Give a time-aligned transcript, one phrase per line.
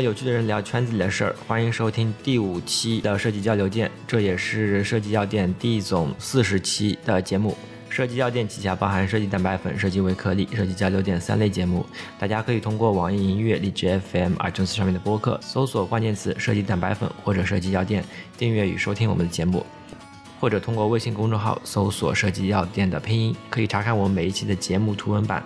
[0.00, 1.36] 有趣的人聊圈子里的事儿。
[1.46, 7.56] 欢迎收听第五期的设计交流店，这也是设计药店第总四十期的节目。
[7.88, 11.84] 设计药店旗下包含设计蛋白粉、设计微颗粒、设计交流店三类节目。
[12.18, 18.04] 大家可以通过网易音乐、荔枝 FM、iTunes 上面的播客搜索关键词“设计蛋白粉”或者“设计药店”，
[18.38, 19.66] 订阅与收听我们的节目。
[20.38, 25.44] 或者通过微信公众号搜索“设计药店”的拼音，可以查看我们每一期的节目图文版。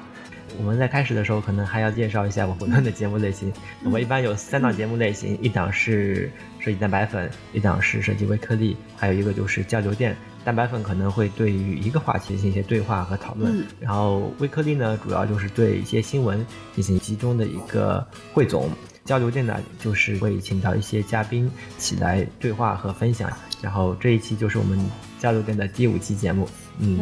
[0.58, 3.52] 我们在开始的时候，可能还要介绍一下我们的节目类型。
[3.84, 10.16] 我们一般有三档节目类型，一档是设计蛋白粉，一档是设计微颗粒，还有一个就是交流电。
[10.44, 18.70] 蛋白粉可能会对于一个话题进行一些对话和讨论，然后微颗粒呢，主要就是对一些新闻进行集中的一个汇总。
[19.06, 23.30] 交流电呢，就是会请到一些嘉宾起来对话和分享。
[23.60, 24.78] 然后这一期就是我们
[25.18, 27.00] 交流电的第五期节目，嗯。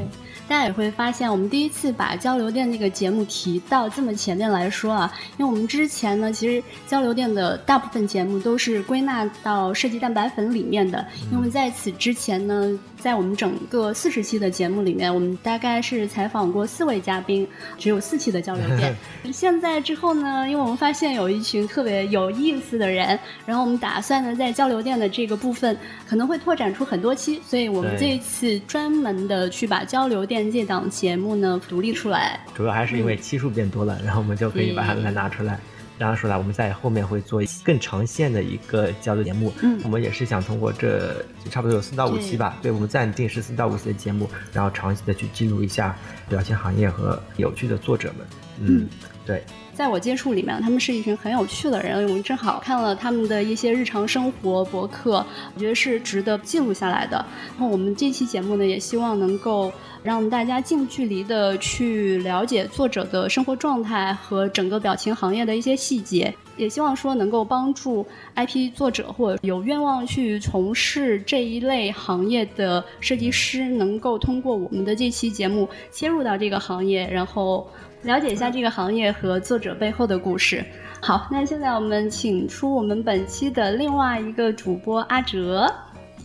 [0.48, 11.05] 大家也会发现，我们第一次把交流电这个节目提到这么前面来说啊，因为我们之前呢，其实交流电的大部分节目都是归纳到设计蛋白粉里面的。
[11.31, 17.47] 因为在此之前呢，在我们整个四十期的节目里面，我们大概是采访过四位嘉宾，
[17.79, 18.95] 只有四期的交流电。
[19.33, 25.77] 现在之后呢，因为我们发现有一群特别有意思的人，然后我们打算呢，在交流电的这个部分
[26.07, 30.53] 可能会拓展出很多期，所以我们这一次专门的去把交流店。
[30.53, 35.59] 这档节目呢独立出来，主要还是因为期数变多了，然后我们就可以把它来拿出来，
[35.99, 36.37] 拿出来。
[36.37, 39.53] 我们在后面会做更长线的一个交流节目。
[39.63, 45.97] 嗯，我们也是想通过这差不多有四到五期吧，对我们暂定是四到五期的节目，然后长期的去记录一下
[46.29, 48.27] 表现行业和有趣的作者们。
[48.61, 48.89] 嗯，
[49.27, 49.42] 对。
[49.75, 52.06] 在我接触里面，他们是一群很有趣的人。
[52.06, 57.25] 我们正好看了他们的一些日常生活博客，我觉得是值得记录下来的。
[57.53, 77.67] 然后我们这期节目呢，也希望能够让大家近距离的去了解作者的生活状态和整个表情行业的一些细节，也希望说能够帮助 IP 作者或者有愿望去从事这一类行业的设计师，能够通过我们的这期节目切入到这个行业，然后。
[78.02, 80.64] 了解一下这个行业和作者背后的故事。
[81.01, 85.73] 好，那现在我们请出我们本期的另外一个主播阿哲。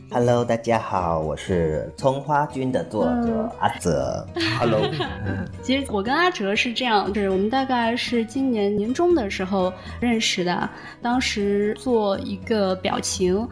[0.10, 4.26] Hello，大家好，我是葱花君的作者阿泽。
[4.58, 4.82] Hello，
[5.62, 10.68] 其实我跟阿哲是这样，就是我们大概是今年年中的时候认识的。
[11.02, 13.48] 当时做一个表情，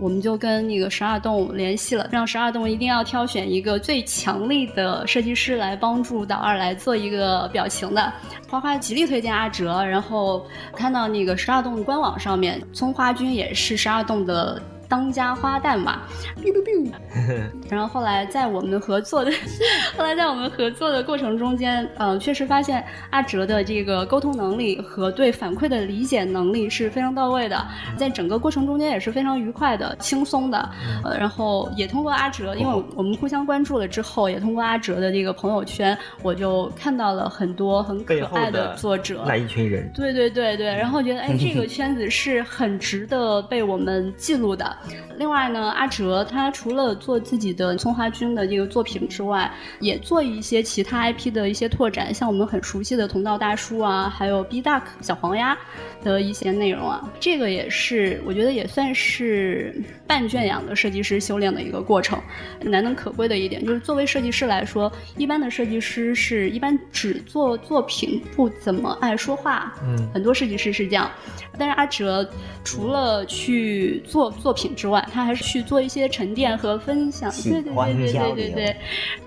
[0.00, 8.12] 我们就跟那个十二栋联系了，让十二栋一定要挑选一个最强力的设计师来帮助导二来做一个表情的。
[8.48, 14.62] 花花极力推荐阿哲，然后看到那个十二栋官网上面，葱花君也是十二栋的。
[14.88, 16.02] 当家花旦嘛，
[17.68, 19.30] 然后后来在我们合作的，
[19.96, 27.66] 后来在我们合作的过程中间，呃，确实发现阿哲的这个沟通能力和对反馈的理解能力是非常到位的，
[27.96, 30.68] 在整个过程中间也是非常愉快的、轻松的。
[31.04, 44.77] 呃，然后也通过阿哲，因为我们互相关注了之后，也通过阿哲的这个朋友圈，我就看到了很多很可爱的作者，那一群人，对对对对，然后觉得哎，这个圈子是很值得被我们记录的。
[45.16, 55.56] 另外呢，阿哲他除了做自己的葱花君的这个作品之外，也做一些其他 IP 的一些拓展，像我们很熟悉的同道大叔啊，还有 B Duck 小黄鸭。
[56.04, 59.74] 的一些内容啊，这个也是我觉得也算是
[60.06, 62.16] 半圈养的设计师修炼的一个过程，
[62.60, 71.10] 难能可贵的一点就是作为设计师来说，一般的设计师是一般只做作品，不怎么爱说话，嗯，很多设计师是这样，
[71.58, 72.30] 但是阿哲
[72.62, 74.67] 除了去做作品。
[74.74, 78.76] 之外，他还是去做一些沉淀和分享，对对对对对对对。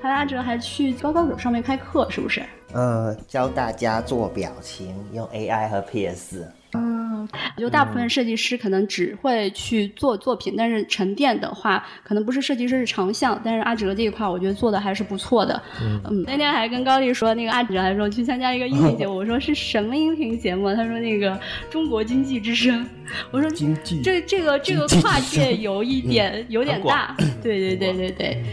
[0.01, 2.41] 还阿哲还去高高手上面开课，是不是？
[2.73, 6.47] 呃，教大家做表情，用 AI 和 PS。
[7.33, 13.39] 嗯，就大部分设计师可能只会去做作品，但是沉淀的话，可能不是设计师是长项。
[13.43, 15.61] 但是阿哲这一块，我觉得做的还是不错的。
[15.81, 20.73] 嗯，那天还跟高丽说，那个阿哲还说去参加一个音频节目，我说是什么音频节目？
[20.73, 22.85] 他说那个中国经济之声。
[23.31, 27.15] 我说经济，这这个这个跨界有一点有点大。
[27.41, 28.43] 对对对对对。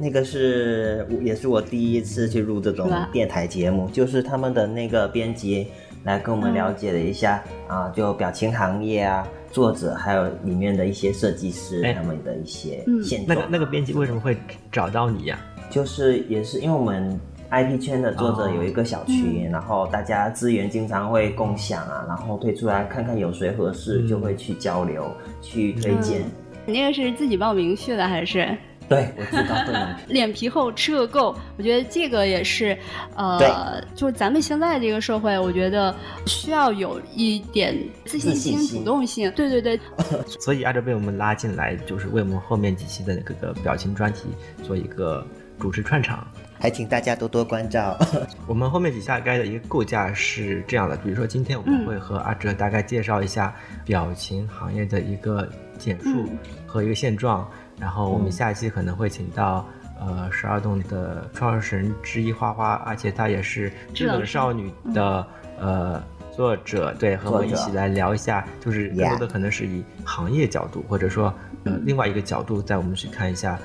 [0.00, 5.66] 那个是也是我第一次去录这种电台节目，就是他们的那个编辑。
[6.08, 13.28] 来跟我们了解了一下啊，就表情行业啊，作者还有里面的一些设计师他们的一些现状。
[13.28, 14.34] 那个那个编辑为什么会
[14.72, 15.38] 找到你呀？
[15.68, 17.20] 就是也是因为我们
[17.50, 26.22] IP 圈的作者有一个小群，然后大家资源经常会共享啊，然后推出来看看有谁合适，就会去交流去推荐。
[26.64, 28.56] 你那个是自己报名去的还是？
[28.88, 29.88] 对，我自告奋勇。
[30.08, 31.36] 脸皮厚，吃个够。
[31.56, 32.76] 我觉得这个也是，
[33.14, 35.94] 呃，就是咱们现在这个社会，我觉得
[36.26, 39.30] 需要有一点自信心、主动性。
[39.32, 39.78] 对对对。
[40.40, 44.28] 所以阿哲被我们拉进来，就是为我们后面几期的那个表情专题
[44.62, 45.26] 做一个
[45.58, 46.26] 主持串场。
[46.60, 47.96] 还请大家多多关照。
[48.48, 55.48] 我们后面几下该的一个构架是这样的，比如说今天我们会和阿哲大概介绍一下表情行业的一个
[55.78, 56.26] 简述
[56.66, 57.48] 和一个现状，
[57.80, 59.66] 然后我们下一期可能会请到
[60.00, 65.26] 呃十二栋的创始人之一花花，而且她也是智能少女的
[65.58, 66.02] 呃
[66.34, 71.32] 作者，对，和我们一起来聊一下，就是更多的可能是以行业角度或者说
[71.64, 73.58] 呃另外一个角度，带我们去看一下。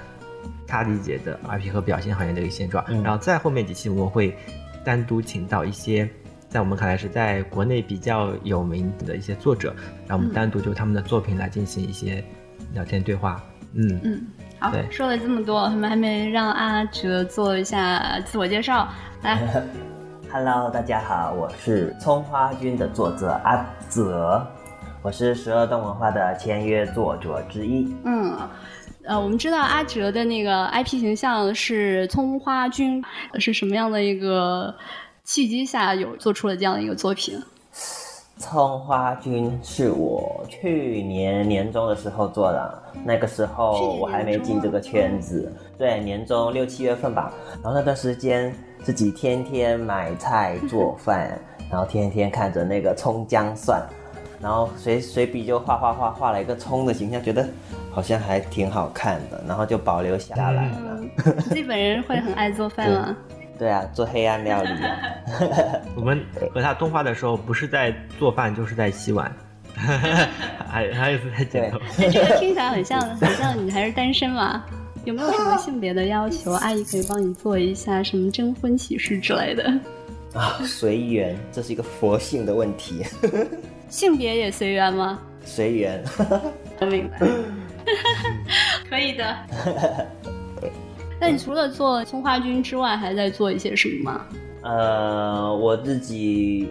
[0.66, 4.36] 他理解的 IP 和表现行业的一个现状，然后在后面几期我们会
[4.84, 6.10] 单独请到一些
[6.50, 9.76] 在我们看来是在国内比较有名的一些作者，
[10.08, 12.24] 让我们单独就他们的作品来进行一些
[12.74, 13.44] 聊天对话。
[13.46, 14.28] 嗯嗯嗯，
[14.60, 18.88] 好，说了这么多，我们还没让阿哲做一下自我介绍，
[19.24, 19.40] 来。
[20.32, 24.46] Hello，大家好，我是葱花君的作者阿泽，
[25.02, 27.92] 我是十二动文化的签约作者之一。
[28.06, 28.38] 嗯。
[29.06, 33.04] 呃，我们知道阿哲的那个 IP 形象是葱花君，
[33.38, 34.74] 是什么样的一个
[35.24, 37.38] 契机下有做出了这样的一个作品？
[38.38, 47.32] 葱花君是我去年年中的时候做的，那个时候我还没进这个圈子，对，年中六七月份吧。
[47.62, 51.40] 然后那段时间自己天天买菜做饭，
[51.70, 53.82] 然后天天看着那个葱姜蒜。
[54.42, 57.48] 然后随随笔就画画画画了一个葱的形象，觉得
[57.90, 61.00] 好像还挺好看的，然后就保留下来了。
[61.44, 63.18] 自己本人会很爱做饭吗？
[63.64, 65.00] 对啊，做黑暗料理啊。
[65.96, 66.22] 我们
[66.54, 69.34] 和他通话的时候，不是在做饭，就是在洗碗。
[70.68, 71.80] 还还有在剪头。
[71.98, 74.66] 这个听起来很像，很像你还是单身嘛？
[75.06, 76.52] 有没有什么性别的要求？
[76.52, 79.74] 阿姨可以帮你做一下什么征婚启事之类的。
[80.34, 83.06] 啊，随缘，这是一个佛性的问题。
[83.88, 85.22] 性别也随缘吗？
[85.46, 86.04] 随缘，
[86.82, 87.26] 我明白。
[88.90, 89.38] 可以的。
[91.24, 94.22] 那你除了做葱花君之外，还在做一些什么吗？
[94.62, 96.68] 呃，我自己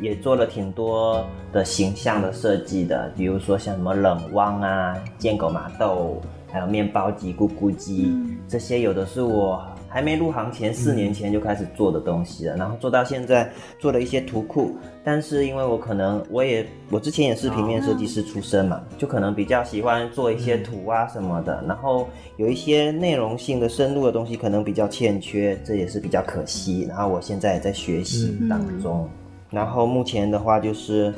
[0.00, 8.16] 也做了挺多的形象的设计的，比如说像什么冷汪啊、贱狗麻豆，还有面包机、咕咕鸡，
[8.46, 9.66] 这些有的是我。
[9.88, 14.76] 还没入行前，四年前就开始做的东西了，然后做到现在，做了一些图库。
[15.02, 22.06] 但是因为我可能我也我之前也是平面设计师出身嘛，就可能比较喜欢做一些图啊什么的，然后
[22.36, 26.84] 有一些内容性的深入的东西可能比较欠缺，这也是比较可惜。
[26.88, 29.08] 然后我现在也在学习当中，
[29.50, 31.12] 然后目前的话就是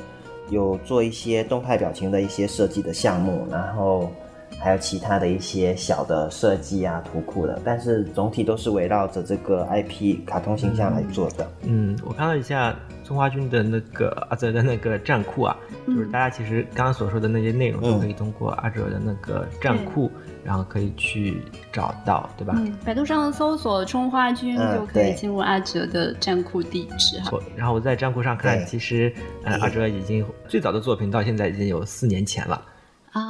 [0.49, 4.09] 有做一些动态表情的一些设计的项目，然后。
[4.61, 11.51] 还有其他的一些小的设计啊、图库的，但是总体都是围绕着这个 IP 卡通形象来做的。
[11.63, 20.11] 嗯，我看了一下中华军的那个阿哲的那个站库啊，就是大家其实刚刚所说的那些内容都可以通过阿哲的那个站库，
[20.45, 21.41] 然后可以去
[21.73, 22.55] 找到，对吧？
[22.59, 27.33] 嗯，百度上搜索“中花君”就可以进入阿哲的站库地址哈。
[27.57, 29.13] 然后我在站库上看，其实
[29.43, 32.61] 呃阿哲已经最早的作品到现在已经有四年前了。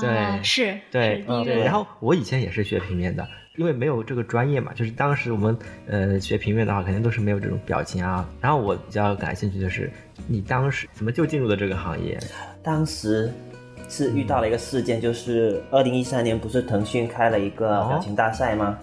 [0.00, 1.64] 对，是，对，对。
[1.64, 5.56] 然后我以前也是学平面的，因为没有这个专业嘛，就是当时我们
[5.86, 8.28] 呃学平面的话，肯定都是没有这种表情啊。
[8.40, 9.90] 然后我比较感兴趣的是，
[10.26, 12.18] 你当时怎么就进入了这个行业？
[12.62, 13.32] 当时
[13.88, 18.78] 是遇到了一个事件，就是二零一三年不是腾讯开了一个表情大赛吗？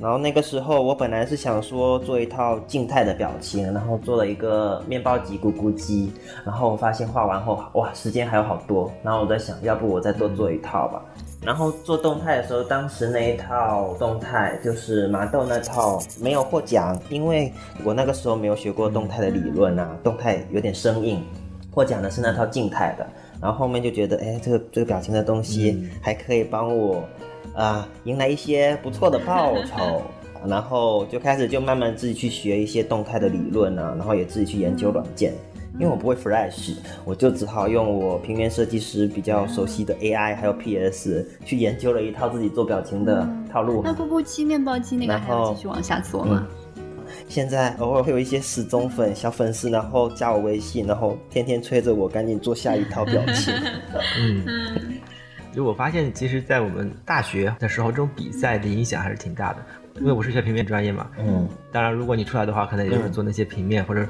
[0.00, 6.12] 然后那个时候，我本来是想说做一套静态的表情，然后做了一个面包机咕咕鸡，
[6.44, 8.90] 然后我发现画完后，哇，时间还有好多。
[9.02, 11.04] 然后我在想，要不我再多做一套吧。
[11.40, 17.52] 然后做动态的时候，当时那一套动态就是麻豆那套没有获奖，因为
[17.84, 21.22] 我那个时候没有学过动态的理论啊，动态有点生硬。
[21.70, 23.06] 获奖的是那套静态的。
[23.40, 27.02] 然后后面就觉得，哎，这个这个表情的东西还可以帮我。
[27.54, 30.02] 啊，迎来一些不错的报酬，
[30.46, 35.32] 然后就开始就慢慢自己去学一些动态的理论啊，然后也自己去研究软件。
[35.78, 43.80] 因为我不会 Flash，我就只好用我平面设计师比较熟悉的 AI 还有 PS 去研究了一套自己做表情的套路。
[43.82, 46.46] 那咕咕鸡、面包机那个还要继续往下做吗？
[47.26, 53.54] 现在偶尔会有一些死忠粉、小粉丝，然后加我微信，然后天天催着我赶紧做下一套表情。
[54.20, 54.44] 嗯。
[55.52, 59.64] 就我发现，其实，在我们大学的时候，这种比赛的影响还是挺大的。
[59.96, 64.06] 因为我是学平面专业嘛，嗯，当然，如果你出来的话，可能也就是做那些平面或者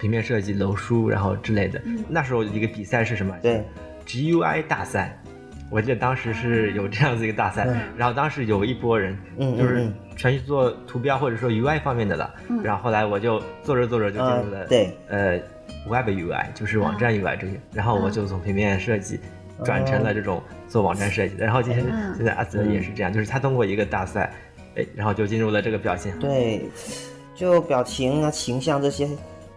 [0.00, 1.80] 平面设计、楼书，然后之类的。
[2.08, 3.36] 那时候一个比赛是什么？
[3.40, 3.64] 对
[4.06, 5.16] ，GUI 大赛。
[5.70, 7.64] 我记得当时是有这样子一个大赛，
[7.96, 9.16] 然后当时有一波人，
[9.56, 15.38] 就是全去做图标或者说 UI 方面的了，然后后来我就做着做着就进入了对呃
[15.88, 19.20] Web UI，就是网站 UI 这些，然后我就从平面设计
[19.64, 21.36] 转成了这种做网站设计。
[21.36, 21.84] 的，然后今天
[22.16, 24.32] 现在阿泽也是这样，就是他通过一个大赛，
[24.76, 26.68] 哎，然后就进入了这个表情，对，
[27.34, 29.08] 就表情啊、形象这些。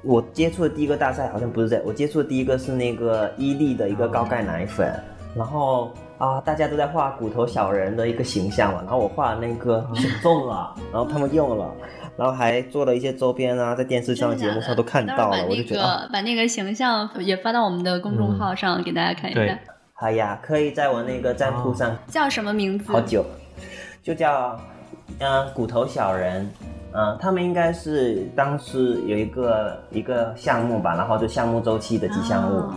[0.01, 4.93] 我接触的第一个大赛好像不是这，我接触的第一个是那个伊利的一个高钙奶粉，
[5.33, 11.73] 然后啊，大家都在画骨头小人的一个形象嘛，然后我画那个选中了，然后他们用了，
[12.17, 19.57] 然后还做了一些周边啊，在电视上节目上都看到了，我就觉得把那个形象也发到我们的公众号上给大家看一下。
[20.03, 21.97] 好呀，可以在我那个站铺上。
[22.09, 22.91] 叫什么名字？
[22.91, 23.25] 好久，
[24.03, 24.59] 就叫
[25.19, 26.45] 嗯骨头小人。
[26.91, 32.69] 嗯，他们应该是当时有一个一个项目吧，然后就项目周期的吉祥物。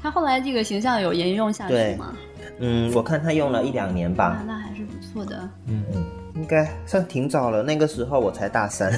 [0.00, 2.14] 他后来这个形象有沿用下去吗？
[2.60, 4.40] 嗯，我看他用了一两年吧。
[4.46, 5.36] 那还是不错的。
[5.66, 6.04] 嗯嗯，
[6.36, 8.92] 应该算挺早了，那个时候我才大三。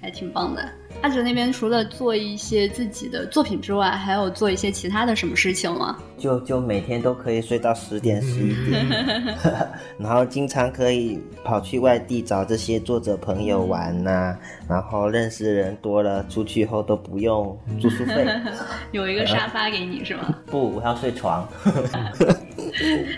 [0.00, 0.62] 还挺棒的。
[1.02, 5.98] 阿哲那边除了做一些自己的作品之外，还有做一些其他的什么事情吗？
[6.16, 8.86] 就就每天都可以睡到十点十一点，
[9.98, 14.36] 然后经常可以跑去外地找这些作者朋友玩呐，
[14.68, 18.26] 然后认识人多了，出去后都不用住宿费，
[18.92, 20.32] 有一个沙发给你是吗？
[20.46, 21.46] 不，我要睡床。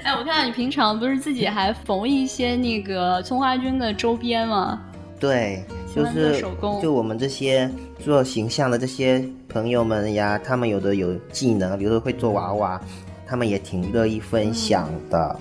[0.02, 4.80] 哎，我看到你平常不是自己还缝一些那个葱花君的周边吗？
[5.20, 5.62] 对。
[5.94, 6.44] 就是
[6.82, 7.70] 就我们这些
[8.00, 12.80] 做形象的这些朋友们呀，他们有的有技能，比如说会做娃娃，
[13.24, 15.36] 他们也挺乐意分享的。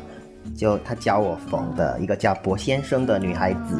[0.55, 3.79] 就他教我缝的一个叫博先生的女孩子，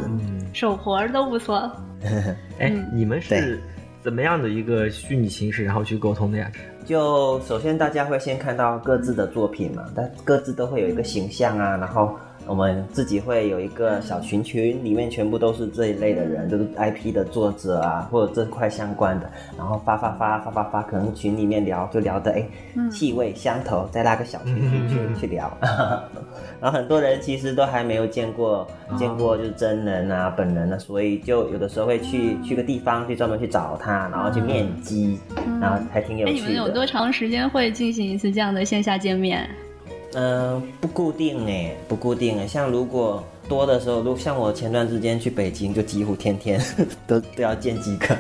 [0.53, 1.70] 手活儿都不错。
[2.58, 3.62] 哎，你们是
[4.01, 6.51] 怎么样的一个虚拟形式，然后去沟通的呀？
[6.86, 12.18] 就首先大家会先看到各自的作品嘛，但各自都会有一个形象啊，然后。
[12.46, 22.46] 我们自己会有一个小群群，里面全部都是这一类的人，就是 IP 的作者啊，或者这块相关的，然后发发发发发发，可能群里面聊就聊的哎，
[22.92, 25.56] 气味相投，再拉个小群群去去聊，
[26.60, 35.18] 然后很多人其实都还没有见过见过就是真人啊本人啊，所以就有的时候会去去个地方去专门去找他，然后去面基，
[35.62, 36.40] 然后还挺有趣的。
[36.40, 39.50] 你们有多长时间会进行一次这样的线下见面？
[40.15, 42.48] 嗯，不固定哎，不固定哎。
[42.48, 46.60] 像如果多的时候，如像我前段时间去北京，就几乎天天
[47.08, 48.15] 都都要见几个。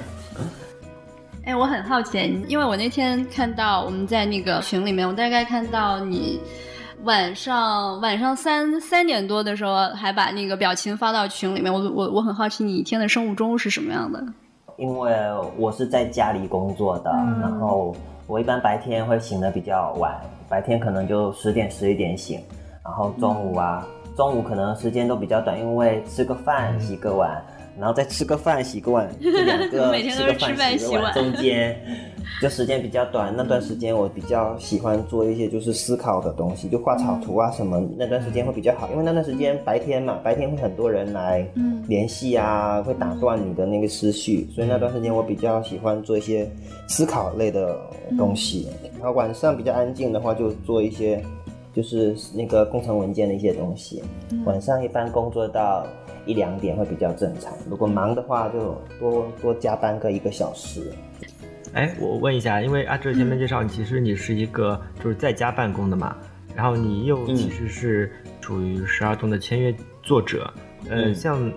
[1.45, 6.39] 哎，我很好奇，因为我那天看到我们在那个群里面，我大概看到你
[7.03, 11.73] 晚上晚上三三点多的时候，还把那个表情发到群里面。
[11.73, 14.23] 我我我很好奇，你一天的生物钟是什么样的？
[14.77, 15.13] 因为
[15.55, 17.95] 我是在家里工作的，然后
[18.27, 20.19] 我一般白天会醒的比较晚。
[20.49, 22.39] 白天可能就十点十一点醒，
[22.83, 27.43] 然后中午啊，中午可能时间都比较短，因为吃个饭洗个碗，
[27.79, 29.67] 然后再吃个饭洗个碗， 这两个
[30.09, 31.75] 吃个饭洗个碗，中间
[32.41, 33.33] 就时间比较短。
[33.35, 37.81] 那段时间我比较喜欢做一些就是思考的东西，就画草图啊什么。
[37.97, 41.45] 那段时间会比较好，因为那段时间白天嘛，白天会很多人来
[41.87, 46.49] 联系啊，会打断你的那个思绪，所以那段时间我比较喜欢做一些
[46.87, 47.77] 思考类的
[48.17, 48.67] 东西。
[48.99, 51.23] 然后晚上比较安静的话，就做一些
[51.73, 54.03] 就是那个工程文件的一些东西。
[54.45, 55.85] 晚上一般工作到
[56.25, 60.91] 一两点会比较正常，如果忙的话就多多加班个一个小时。
[61.73, 66.15] 哎，我问一下，因为阿哲前面介绍，其实你是一个就是在家办公的嘛，
[66.55, 70.53] 然后你又其实是处于十二栋的签约作者，
[70.89, 71.51] 呃，像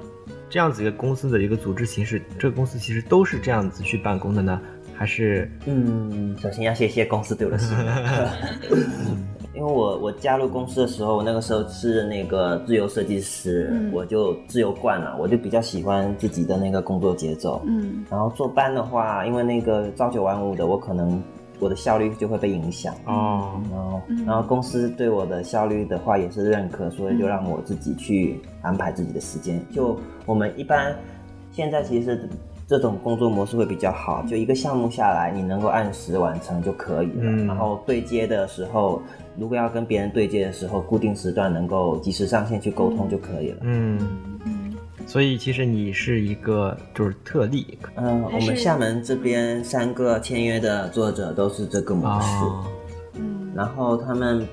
[0.49, 4.59] 这样子一个公司的一个组织形式，这个公司其实都是这样子去办公的呢？
[4.95, 5.51] 还是？
[5.67, 7.87] 嗯，首先要谢谢公司对我的信任，
[9.57, 21.23] 因为我我加入公司的时候，我那个时候是那个自由设计师，我就自由惯了，我就比较喜欢自己的那个工作节奏，嗯，然后坐班的话，因为那个朝九晚五的，我可能
[21.59, 30.95] 我的效率就会被影响哦，然后然后公司对我的效率的话也是认可，所以就让我自己去安排自己的时间，就我们一般
[31.51, 32.29] 现在其实。
[32.69, 37.31] 这种工作模式会比较好，就一个项目下来，你能够按时完成就可以了。
[37.45, 39.01] 然后对接的时候，
[39.39, 43.59] 如果要跟别人对接的时候，固定时段能够及时上线去沟通就可以了。
[43.61, 44.01] 嗯
[44.45, 44.75] 嗯，
[45.07, 47.79] 所以其实你是一个就是特例。
[47.95, 52.27] 嗯，我们厦门这边三个签约的作者都是这个模式。
[53.15, 54.45] 嗯，然后他们，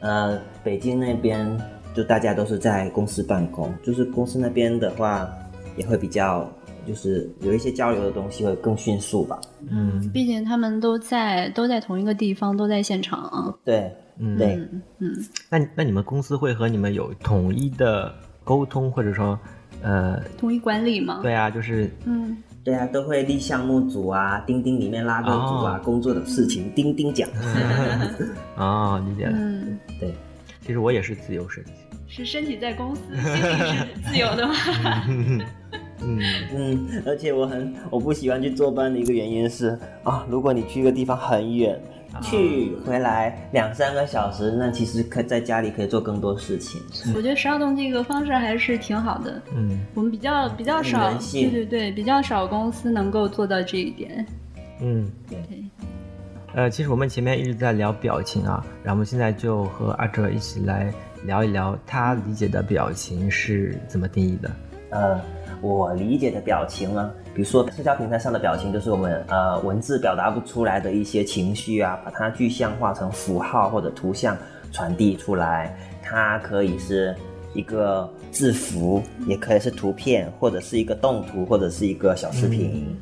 [0.00, 1.56] 呃，北京那边
[1.94, 5.28] 就大家都是在公司办公，就是公司那边的话
[5.76, 6.50] 也会比较。
[6.86, 9.40] 就是有一些交流的东西会更迅速吧。
[9.70, 13.54] 嗯，毕竟他们都在都在同一个地方，都在现场啊。
[13.64, 14.54] 对，嗯，对，
[14.98, 15.14] 嗯。
[15.50, 18.14] 那那你们公司会和你们有统一的
[18.44, 19.38] 沟通，或者说
[19.82, 21.20] 呃，统一管理吗？
[21.22, 22.36] 对啊，就是嗯。
[22.64, 27.28] 对啊，都会立项目组啊，钉钉里面拉钩组啊，工作的事情钉钉讲。
[28.56, 29.32] 哦，理解了。
[29.36, 30.14] 嗯，对，
[30.64, 31.76] 其实我也是自由设计师。
[32.06, 34.54] 是身体在公司，心里是自由的吗？
[36.02, 36.20] 嗯
[36.54, 41.80] 嗯，而且我很我不喜欢去坐班的一个原因是啊，如果你去一个地方很远。
[42.22, 46.80] 去回来两三个小时，那其实可在家里可以做更多事情。
[47.12, 49.42] 我觉得十二栋这个方式还是挺好的。
[49.52, 54.24] 嗯，我们比较比较少，对对对，比较少公司能够做到这一点。
[54.80, 55.38] 嗯，对。
[56.54, 64.50] 呃，其实我们前面一直在聊表情啊，然后我们现在就和阿哲一起来聊一聊他理解的表情是怎么定义的。
[64.90, 65.20] 呃，
[65.60, 67.10] 我理解的表情呢？
[67.34, 74.36] 比如说，社交平台上的表情，就是我们呃文字表达不出来的一些情绪啊，把它具象化成符号或者图像
[74.70, 75.76] 传递出来。
[76.02, 77.14] 它可以是
[77.54, 82.96] 一个字符，也可以是图片，或者是一个动图，或者是一个小视频。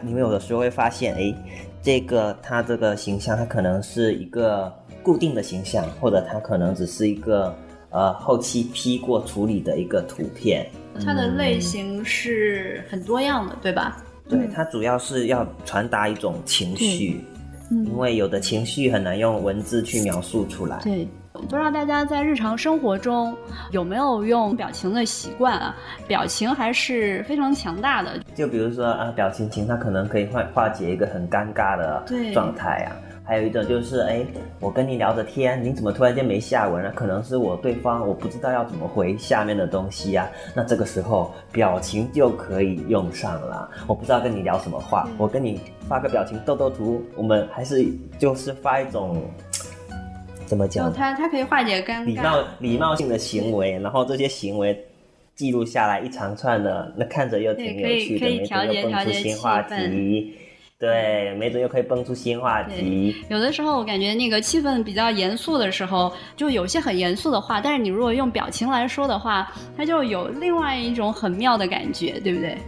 [0.00, 1.34] 你们有的时候会发现，哎，
[1.82, 4.72] 这个它这个形象，它可能是一个
[5.02, 7.54] 固定的形象，或者它可能只是一个
[7.90, 10.66] 呃后期 P 过处理的一个图片。
[11.04, 14.02] 它的类型是很多样的，对吧？
[14.28, 17.24] 对，它主要是要传达一种情绪，
[17.70, 20.78] 因为有的情绪很难用文字去描述出来。
[20.82, 23.36] 对，不知道大家在日常生活中
[23.72, 25.76] 有没有用表情的习惯啊？
[26.06, 28.18] 表情还是非常强大的。
[28.34, 32.96] 就比如说啊，表情情它可能可以化化解一个很尴尬的状态啊。
[33.24, 34.26] 还有一种就是，哎，
[34.58, 36.90] 我跟你聊着天，你怎么突然间没下文了？
[36.90, 40.28] 可能是我对方我不知道要怎么回下面的东西呀。
[40.54, 43.70] 那这个时候表情就可以用上了。
[43.86, 47.86] 我不知道跟你聊什么话，我跟你发个表情逗逗图，我们还是
[48.18, 49.22] 就是发一种
[50.44, 50.92] 怎么讲？
[50.92, 54.84] 它它可以化解尴尬，礼貌礼貌性的行为，然后这些行为
[55.36, 60.34] 记录下来一长串的，那看着又挺有趣的，没准又蹦出新话题。
[60.82, 63.14] 对，没准又可以蹦出新话题。
[63.28, 72.58] 有的时候我感觉那个气氛比较严肃的时候，就有些很严肃的话，但是你如果用表情来说的话，它就有另外一种很妙的感觉，对不对？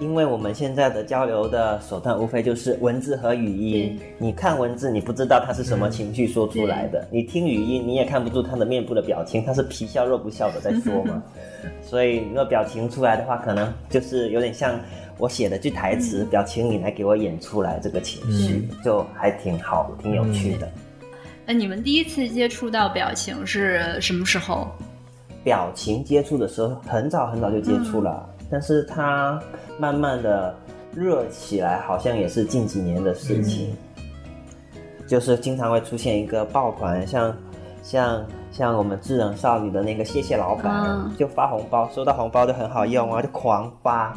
[0.00, 3.96] 因为我们现在的交流的手段无非就是文字和语音。
[4.18, 11.22] 你看文字，你不知道他是什么情绪说出来的；你听语音，你也看不出他的面部的表情，他是皮笑肉不笑的在说嘛。
[11.80, 14.76] 所以，那表情出来的话，可能就是有点像。
[15.18, 20.70] 我写的句台词，表情你来给我演出来，这个情绪就还挺好，挺有趣的。
[21.46, 24.68] 那你们第一次接触到表情是什么时候？
[25.44, 29.40] 表情接触的时候很早很早就接触了，但是它
[29.78, 30.54] 慢慢的
[30.94, 33.74] 热起来，好像也是近几年的事情。
[35.04, 37.36] 就是经常会出现一个爆款，像
[37.82, 44.16] 像像我们智能少女的那个谢谢老板，就发红包，收到红包就很好用啊，就狂发。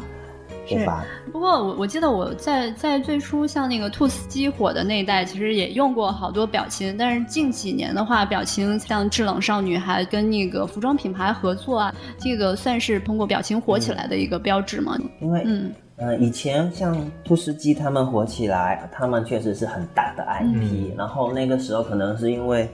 [0.68, 0.90] 是，
[1.32, 6.96] 不过我我记得我在在最初像那个兔斯基火的那一代，其实也用过好多表情。
[6.98, 14.98] 但是近几年的话，表情像制冷少女还跟那个服装品牌合作啊，这个算是通过表情火起来的一个标志吗？
[15.22, 20.98] 因为嗯呃，以前像兔斯基他们火起来，他们确实是很大的 IP。
[20.98, 22.70] 然后那个时候可能是因为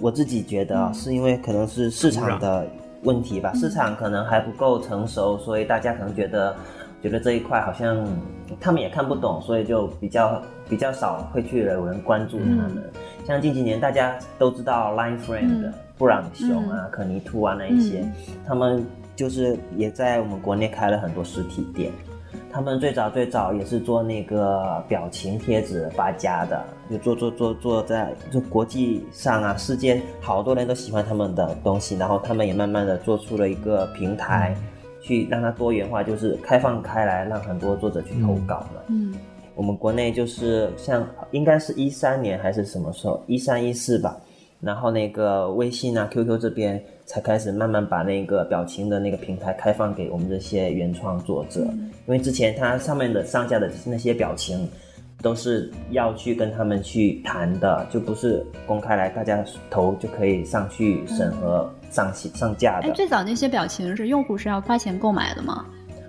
[0.00, 2.66] 我自己觉得是因为可能是市场的
[3.02, 6.56] 问题吧，市场可能还不够成熟，所以大家可能觉得。
[7.02, 8.06] 觉得这一块好像
[8.60, 12.82] 他们也看不懂，所以就比较比较少会去有人关注他们。
[13.24, 18.04] 像近几年大家都知道 Line Friend、布朗熊啊、可尼兔啊那一些，
[18.46, 21.92] 他们就是也在我们国内开了很多实体店。
[22.52, 34.56] 他们最早最早也是做那个表情贴纸发家的，就做做做做在就国际上啊，世界好多人都喜欢他们的东西，然后他们也慢慢的做出了一个平台。
[35.06, 38.82] 去让它多元化，就是开放开来，让很多作者去投稿嘛。
[38.88, 39.14] 嗯，
[39.54, 44.18] 我们国内就是像应该是一三年还是什么时候，一三一四吧。
[44.60, 54.68] 然后那个微信啊、QQ 这边才开始慢慢把那个表情的那个平台开放给我们这些原创作者，因为之前它上面的上架的那些表情。
[55.22, 62.88] 都是要去跟他们去谈的，就不是公开来大家投就可以上去审核上上架的。
[62.88, 65.64] 哎，最早那些表情是用户是要花钱购买的吗？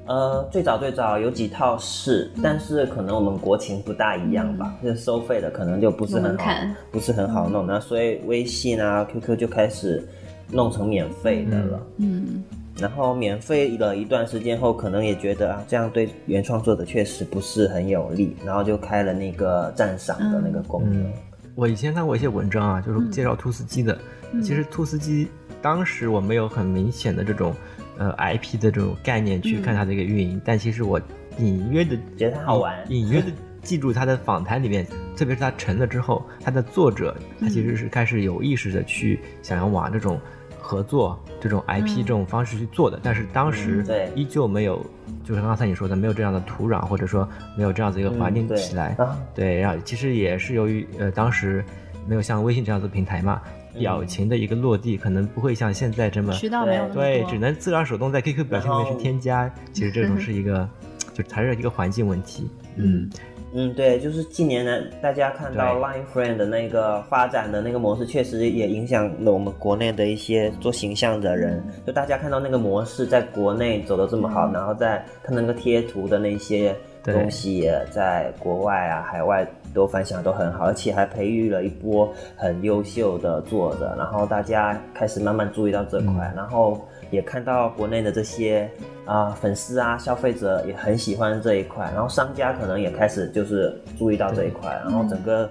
[0.05, 6.51] 呃，最早最早有几套是，但是可能我们国情不大一样吧，就是收费的可能就不是很好，
[6.91, 7.65] 不是很好弄。
[7.65, 10.05] 那所以微信啊、QQ 就开始
[10.51, 11.79] 弄成免费的了。
[11.97, 12.43] 嗯。
[12.79, 21.11] 然后免费了一段时间后，可能也觉得啊，这样对原创作者确实不是很有利，然后就开了那个赞赏的那个功能。
[21.55, 23.97] 我以前看过一些文章啊，就是介绍兔斯基的。
[24.43, 25.27] 其实兔斯基
[25.61, 27.53] 当时我没有很明显的这种
[27.97, 30.99] 呃 IP 的这种概念去看它的一个运营，但其实我
[31.39, 33.27] 隐约的觉得它好玩，隐约的
[33.61, 40.19] 记住它的访谈里面，特别是它成了之后，它的作者他其实是开始有意识的去想要往这种。
[40.59, 44.85] 合作这种 IP 这种方式去做的，但是当时依旧没有，
[45.23, 48.97] 就是刚才你说的，没有这样的土壤，或者说没有这样子一个环境起来。
[49.33, 51.63] 对，然后其实也是由于呃当时
[52.05, 53.41] 没有像微信这样子平台嘛，
[53.79, 59.51] 表情的一个落地可能不会像现在这么渠道没有对，只能自个儿手动在 QQ 表情里面去添加。
[59.73, 60.67] 其实这种是一个，
[61.13, 62.49] 就还是一个环境问题。
[62.75, 63.09] 嗯。
[63.53, 71.63] 嗯，对，就是近年来大家看到 Line Friend 的那个发展的那个模式，确实也影响了我们国内的一些做形象的人。
[71.85, 86.81] 就大家看到那个模式在国内走的这么好，然后在它那个贴图的那些东西也在国外啊、海外都反响都很好，而且还培育了一波很优秀的作者，然后大家开始慢慢注意到这块，然后。
[87.09, 88.69] 也看到国内的这些
[89.05, 95.49] 啊粉丝啊消费者也很喜欢这一块，然后商家可能也开始就是注意到这一块，然后整个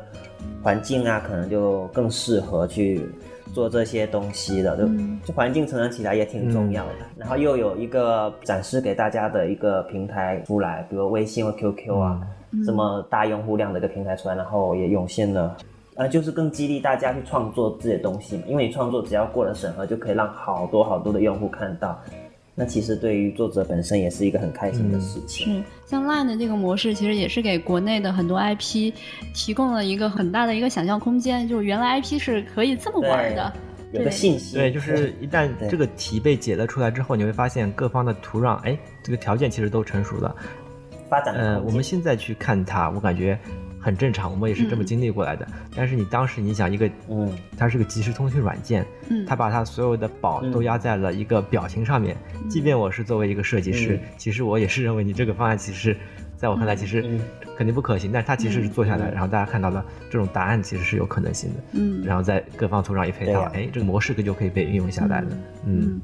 [0.62, 3.08] 环境啊可能就更适合去
[3.54, 4.86] 做这些东西的，就
[5.24, 6.92] 就环境成长起来也挺重要的。
[7.16, 12.20] 然后又有一个展示给大家的一个平台出来，比如微信或 QQ 啊
[12.64, 15.56] 这么大用户量的一个平台出来，然后也涌现了。
[15.94, 21.98] 呃，就是更激励大家去创作自己的东西嘛，因为你创作只要过了审核，就可以让好多好多的用户看到。
[22.54, 25.56] 那其实对于作者本身也是一个很开心的事情。
[25.56, 28.92] 是，像 Line 的这个模式，其实也是给国内的很多 IP
[29.34, 33.52] 提供了一个很大的一个想象空间，就是原来 IP 是可以这么玩的。
[33.92, 34.56] 有个信息。
[34.56, 40.34] 对，就是一旦这个题被解了出来之后，你会发现各方的土壤，哎，这个条件其实都成熟了。
[41.08, 41.34] 发展。
[41.34, 43.38] 呃，我们现在去看它，我感觉。
[43.78, 45.46] 很正常，我们也是这么经历过来的。
[45.76, 52.16] 但是你当时你想一个，嗯，它是个即时通讯软件，嗯，它把它所有的宝都压在了一个表情上面。
[52.48, 55.96] 即便我是作为一个设计师，其实我也是认为你这个方案其实，
[56.36, 57.00] 在我看来其实
[57.56, 58.10] 肯定不可行。
[58.10, 65.28] 但是它其实是做下来，然后大家看到了这种答案其实是有可能性的，嗯，然后在各方土壤一配套，哎，这个模式就可以被运用下来了，
[65.64, 66.00] 嗯。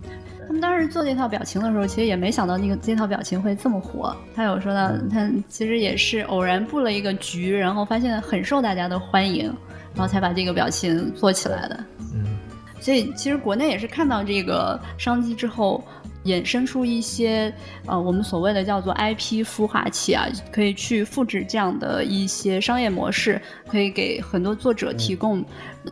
[0.52, 4.14] 他们当时做这套表情的时候，其实也没想到那个这套表情会这么火。
[4.34, 9.46] 他有说到，他其实也是偶然布了一个局，然后发现很受大家的欢迎，
[9.94, 11.84] 然后才把这个表情做起来的。
[12.12, 12.36] 嗯，
[12.82, 15.82] 所以其实国内也是看到这个商机之后。
[16.24, 17.52] 衍生出一些
[17.86, 25.44] 呃，我们所谓的叫做 IP 孵化器啊，可以去复制这样的一些商业模式，可以给很多作者提供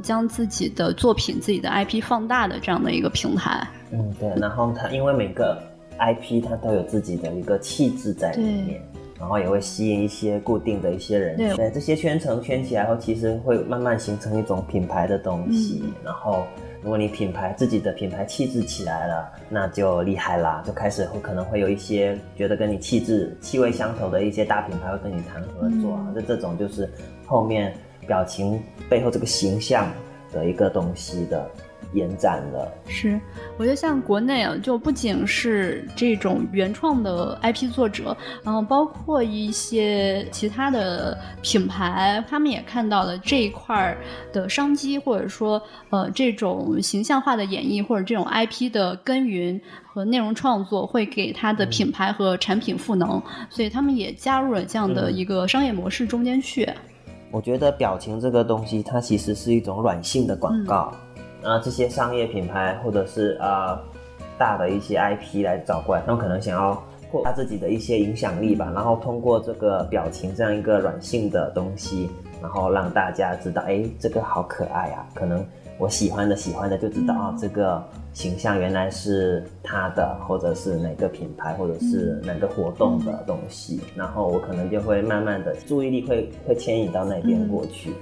[0.03, 3.67] 将自己的作品、自己的 IP 放大的这样的一个平台。
[3.91, 4.29] 嗯，对。
[4.41, 5.61] 然后它因为每个
[5.99, 8.81] IP 它都有自己的一个气质在里面，
[9.19, 11.37] 然后也会吸引一些固定的一些人。
[11.37, 16.47] 对，这些圈层圈起来后，其实会慢慢形成一种品牌的东西，然后。
[16.83, 26.91] 如果你品牌自己的品牌气质起来了，那就厉害啦，就开始会可能会有一些觉得跟你气质气味相投的一些大品牌会跟你谈合作啊，就这种就是
[27.27, 27.75] 后面
[28.07, 29.93] 表情背后这个形象
[30.33, 31.51] 的一个东西的。
[31.93, 33.21] 延展了，是，
[33.59, 43.97] 我觉得像国内啊，就不仅是这种原创的 IP 作者，然后包括一些其他的品牌，他们也看到了这一块
[44.33, 56.69] 的商机，或者说呃这种形象化的演绎，或者这种 IP 的耕耘和内容创作，会给他的品牌和产品赋能，所以他们也加入了这样的一个商业模式中间去。
[57.33, 60.93] 我觉得表情这个东西，它其实是一种软性的广告。
[61.43, 63.81] 啊，这些商业品牌或者是啊
[64.39, 75.45] 大的一些 IP 来找过来，他们可能想要扩大自己的一些影响力吧，然后通过这个表情这样一个软性的东西，然后让大家知道，哎，这个好可爱啊，可能
[75.79, 87.93] 我喜欢的喜欢的就知道啊，这个形象原来是他的，或者是哪个品牌，或者是哪个活动的东西，然后我可能就会慢慢的注意力会会牵引到那边过去，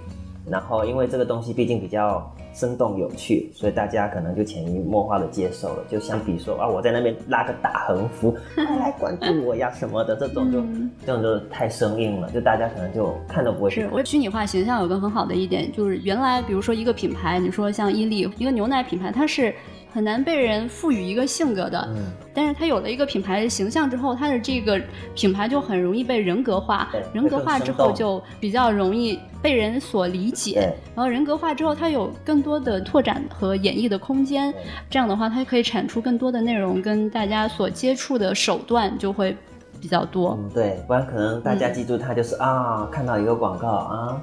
[0.51, 2.31] 然后因为这个东西毕竟比较。
[2.55, 5.85] 生动有趣，所以大家可能就潜移默化的接受了。
[5.89, 10.61] 就相比说啊，我在那边拉个大横幅，快来关注我呀什么的，这种就
[11.07, 13.71] 这种就太生硬了，就大家可能就看都不会。
[13.71, 19.55] 是我虚拟化形象有个很好的一点，就是原来比如说一个品牌，你说像伊利，一个牛奶品牌，它是
[19.93, 21.89] 很难被人赋予一个性格的。
[21.95, 24.81] 嗯，但是它有了一个品牌的形象之后，它的这个
[25.15, 26.89] 品牌就很容易被人格化。
[27.13, 30.73] 人格化之后就比较容易被人所理解。
[30.95, 34.53] 然后人格化之后，它有更多的拓展和演绎的空间。
[34.91, 39.37] 这样的话，它可以产出更多的内容，跟大家所接触的手段就会
[39.81, 40.39] 比较多。
[40.43, 44.21] 嗯，对，不然可能大家记住它就是、啊，看到一个广告啊，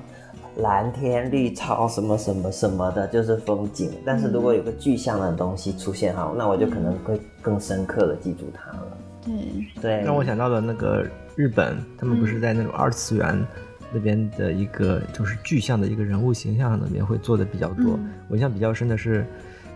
[0.57, 3.91] 蓝天绿草什么什么什么的，就是风景。
[4.05, 8.97] 但是如果有个具象的东西出现哈，那我就可能会更深刻的记住它了。
[9.25, 13.45] 对，对，让我想到了那个日本，他们不是在那种二次元
[13.91, 17.95] 那边的一个就是具象的一个人物形象那边会做的比较多。
[17.97, 19.25] 嗯我印象比较深的是，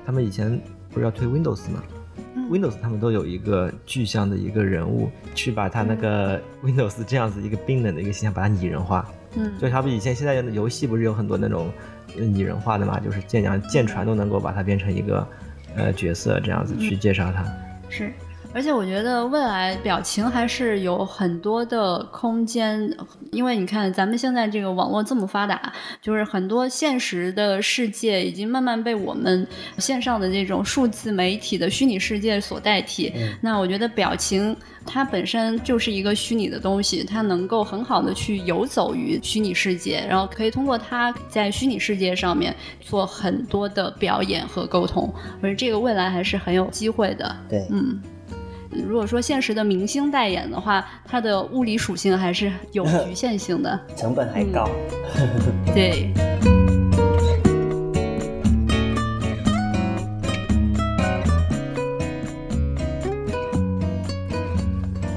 [0.06, 1.84] 他们以前不是要推 Windows 吗？
[2.50, 9.08] 嗯 Windows 他们都有一个具象的一个人物，去把他那个 Windows 这样子一个冰冷的一个形象把它拟人化。
[9.36, 11.72] 嗯，就好比以前现在的游戏不是有很多那种
[12.18, 15.28] 呃拟人化的嘛，就是舰娘舰船都能够把它变成一个
[15.76, 17.46] 呃角色这样子去介绍它。
[17.90, 18.12] 是，
[18.52, 22.92] 而且我觉得未来表情还是有很多的空间，
[23.32, 33.14] 因为你看咱们现在这个网络这么发达，就是很多现实的世界已经慢慢被我们线上的这种数字媒体的虚拟世界所代替。
[33.40, 47.36] 那我觉得表情它本身就是一个虚拟的东西，它能够很好的去游走于虚拟世界，然后可以通过它在虚拟世界上面做很多的表演和沟通，而这个未来还是很有机会的。
[47.48, 48.02] 对，嗯，
[48.72, 53.80] 如果说现实的明星代言的话，它的物理属性还是有 局限性的。
[53.96, 54.70] 成本还高。
[55.74, 56.14] 对，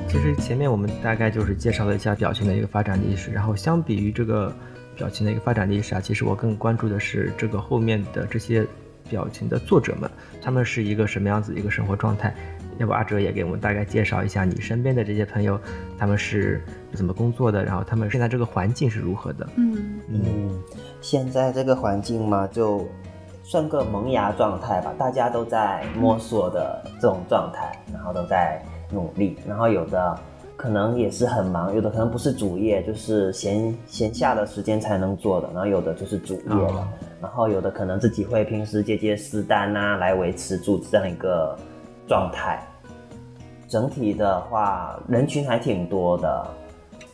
[0.08, 4.54] 其实前面我们大概就是介绍了一下表情的一个发展历史，然后相比于这个
[4.96, 8.66] 表情的一个发展历史啊，其实我更关注的是这个后面的这些
[9.10, 10.10] 表情的作者们，
[10.40, 12.34] 他们是一个什么样子一个生活状态。
[12.78, 15.58] 要不阿哲也给我们大概介绍一下你身边的这些朋友，
[15.98, 19.46] 他们是怎么工作的，然后他们现在这个环境是如何的？
[19.56, 20.62] 嗯嗯，
[21.00, 22.86] 现在这个环境嘛，就
[23.42, 30.18] 算个萌芽状态吧，大家都在摸索的这种状态，然后都在努力，然后有的
[30.56, 36.88] 可能也是很忙，有的可能不是主业，就是闲闲下的时间才能做的，然后有的就是主业的，哦
[37.20, 41.56] 然后有的可能自己会平时接接私单啊，来维持住这样一个
[42.06, 42.62] 状态。
[43.68, 46.46] 整体的话，人群还挺多的，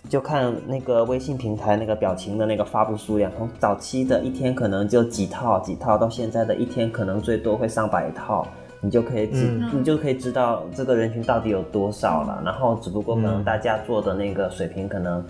[0.08, 8.44] 就看那个微信平台那个表情的那个发布数量，从早期的一天可能就几套几套，到现在的一天可能最多会上百套，
[8.80, 9.70] 你就可以知、嗯。
[9.72, 12.42] 你就可以知道这个人群到底有多少了。
[12.44, 15.20] 然后只不过可能嗯大家做的那个水平可能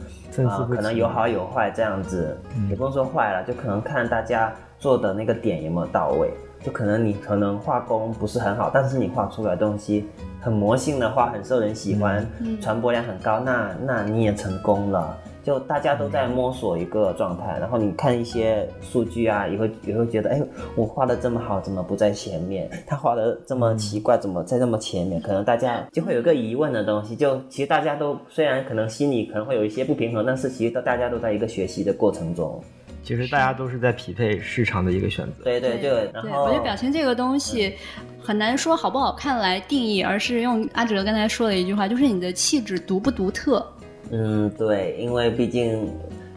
[0.48, 2.70] 啊、可能有好有坏这样子，嗯。
[2.70, 6.32] 也不用说坏了，就可能看大家做的那个点有没有到位。
[6.62, 10.04] 就可能你可能画工不是很好，但是你画出来的东西
[10.40, 15.16] 很魔性的话，很受人喜欢，嗯传播量很高，那那你也成功了。
[15.44, 20.42] 就大家都在摸索一个状态，然后你看一些数据啊，也会也会觉得，哎，
[20.76, 22.68] 我画的这么好，怎么不在前面？
[22.86, 25.18] 他画的这么奇怪，怎么在这么前面？
[25.22, 27.16] 可能大家就会有个疑问的东西。
[27.16, 32.60] 就其实大家都虽然可能心里可能会有一些不平衡，但是其实都大家都在一个学习的过程中。
[33.08, 35.42] 其实大家都是在匹配市场的一个选择。
[35.42, 37.72] 对对对然对，后我觉得表情这个东西
[38.20, 43.66] 很难说好不好看来定义，而是用阿哲刚才说的一句话，就是你的气质独不独特。
[44.10, 45.90] 嗯，对，因为毕竟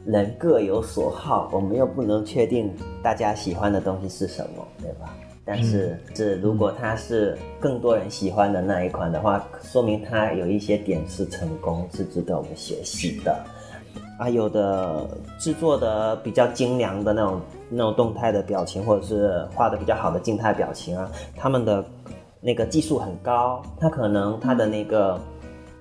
[0.06, 5.14] 人各有所好，我们又不能确定大家喜欢的东西是什么，对吧？
[5.44, 13.44] 但是是如果它是更多人喜欢的那一款的话，说明它有一些点是成功，是值得我们学习的。
[14.18, 15.08] 啊，有的
[15.40, 21.84] 制作的比较精良的那种那种动态的表情，或者是画的比较好的静态表情啊，他们的
[22.40, 25.20] 那个技术很高，他可能他的那个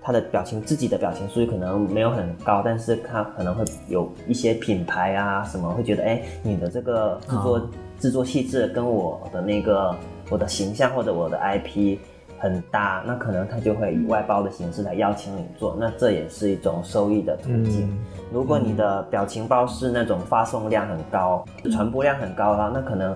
[0.03, 7.69] 他的表情自己的表情数据可能没有很高，但是他可能会有一些品牌啊什么会觉得，哎，你的这个制作、
[7.99, 9.95] 制作细致跟我的那个
[10.31, 11.99] 我的形象或者我的 IP
[12.41, 17.89] 很大，那可能他就会以外包的形式来邀请你做，那这也是一种收益的途径。
[17.89, 17.99] 嗯
[18.33, 23.13] 如果你的表情包是那种发送量很高、传播量很高啦，那可能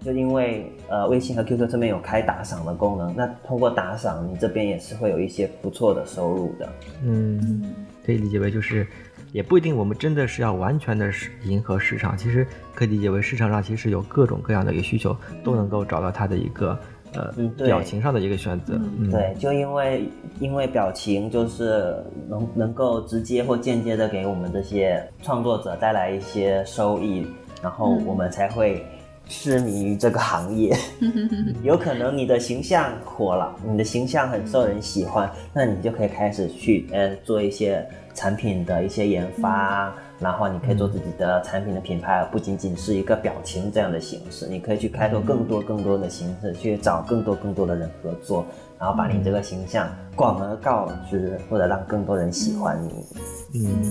[0.00, 6.68] 就因为呃微信和 QQ 这边有开打赏的功能，那通过打赏，你这边也是会有一些不错的收入的。
[7.04, 7.72] 嗯，
[8.04, 8.84] 可以理解为就是，
[9.30, 16.76] 也不一定我们真的是要完全的是迎合市场，其实可以理解为市场上其实有各种各样的一个需求，都能够找到它的一个
[17.14, 17.66] 呃嗯对。
[17.66, 18.74] 表情上的一个选择。
[18.74, 20.08] 嗯，对，就因为
[20.40, 21.96] 因为表情就是
[22.28, 27.26] 能能够直接或间接的给我们这些创作者带来一些收益，
[27.62, 28.84] 然后我们才会
[29.28, 30.74] 痴迷于这个行业，
[31.62, 48.46] 有可能你的形象火了，你的形象很受人喜欢，那你就可以开始去呃做一些产品的一些研发，然后你可以做自己的产品的品牌，不仅仅是一个表情这样的形式，你可以去开拓更多更多的形式，去找更多更多的人合作，
[48.78, 53.66] 然后把你这个形象广而告之，或者让更多人喜欢你。
[53.66, 53.82] 嗯，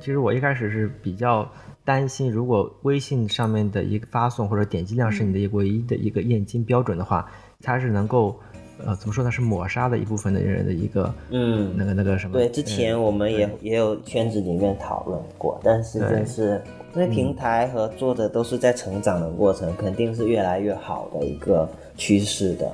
[0.00, 1.46] 其实我一开始是比较。
[1.88, 7.26] 担心，如果微信上面的一个发送或者点击量是你的一个唯一的一个验金标准的话，
[7.62, 8.38] 它是能够，
[8.84, 9.30] 呃，怎么说呢？
[9.30, 12.34] 是抹杀的一部分的人的一个，嗯，那个那个什么？
[12.34, 16.62] 对，之前我们也也有圈子里面讨论过，但是就是
[16.94, 22.70] 因为平台和作的都是在成长的过程，肯定是越来越好的一个趋势的，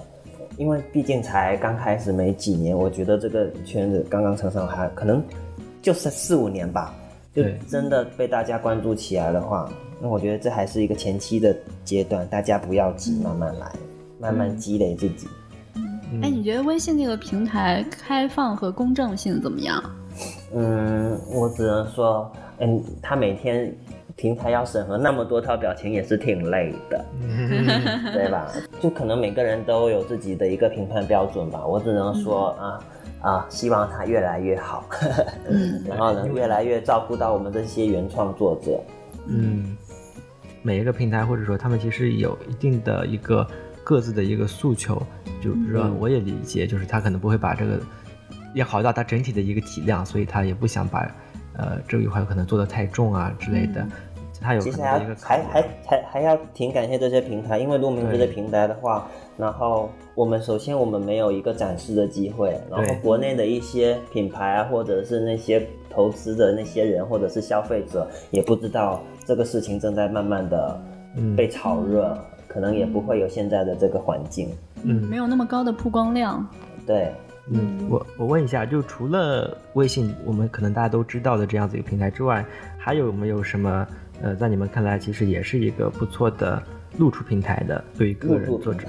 [0.56, 5.22] 因为毕竟才刚开始没几年，我觉得这个圈子刚刚成长，还可能
[5.80, 6.92] 就是四五年吧。
[7.34, 9.68] 就真的被大家关注起来的话，
[10.00, 13.72] 那我觉得这还是一个前期的阶段，大家不要急，慢慢来，
[14.20, 15.26] 慢慢积累自己。
[16.22, 19.82] 哎，你觉得微信这个平台开放和公正性怎么样？
[20.54, 23.74] 嗯，我只能说，嗯，他每天
[24.14, 27.04] 平台要审核那么多套表情也是挺累的，
[28.14, 28.52] 对吧？
[28.80, 31.66] 就可能每个人都有自己的一个评判标准吧。
[31.66, 32.78] 我只能说啊。
[33.24, 34.84] 啊，希望它越来越好，
[35.48, 38.78] 嗯，然后呢，越来越照顾到我们这些原创作者。
[39.26, 39.74] 嗯，
[40.62, 43.46] 每一个平台或者说他们其实有一定的一个
[43.82, 45.02] 各自的一个诉求，
[45.42, 47.80] 就比如说我也理解，就是他可能不会把这个
[48.54, 51.10] 要考虑到它整体的一个体量，所以他也不想把
[51.56, 53.86] 呃这一块可能做的太重啊之类的。
[54.40, 59.06] 他有其实还还还还还要挺感谢这些平台，因为路明这些平台的话。
[59.36, 70.80] 然后我们首先我们没有一个展示的机会，然后国内的一些品牌啊，或者是那些投资的那些人，或者是消费者，也不知道这个事情正在慢慢的
[71.36, 72.16] 被炒热，
[72.46, 74.50] 可能也不会有现在的这个环境，
[74.84, 76.46] 嗯，没有那么高的曝光量。
[76.86, 77.12] 对，
[77.50, 82.46] 嗯，我我问一下，就除了微信，我们可能大家都知道的这样子一个平台之外，
[82.78, 83.84] 还有没有什么
[84.22, 86.62] 呃，在你们看来其实也是一个不错的
[86.98, 88.86] 露出平台的，对于个人作者？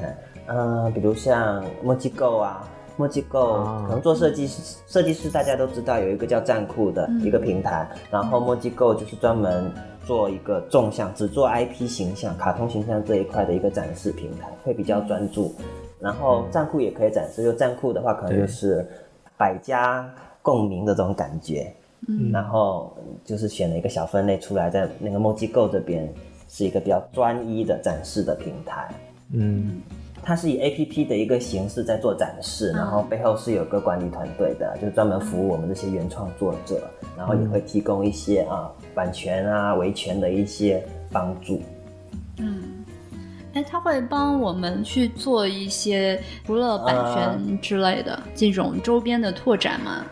[0.47, 9.71] 嗯，比如像墨迹 Go 啊，墨迹 Go 可能做设计师，设计师大家都知道有一个叫站酷的一个平台，然后墨迹 Go 就是专门
[10.05, 15.55] 做一个纵向，只做 IP 形象、卡通形象这一块的一个展示平台，会比较专注。
[15.99, 18.85] 然后站酷也可以展示，就站酷的话可能就是
[19.35, 20.07] 百家
[20.43, 21.73] 共鸣的这种感觉。
[22.07, 26.11] 嗯，然后就是选了一个小分类出来，在那个墨迹 Go 这边
[26.47, 28.93] 是一个比较专一的展示的平台。
[29.31, 29.81] 嗯。
[30.27, 36.81] 它是以 A P P 的一个形式在做展示，然后背后是有个管理团队的，就专门服务我们这些原创作者，
[37.15, 41.61] 然后也会提供一些啊版权啊维权的一些帮助。
[42.39, 42.63] 嗯，
[43.53, 50.03] 哎，他会帮我们去做一些除了版权之类的这种周边的拓展吗？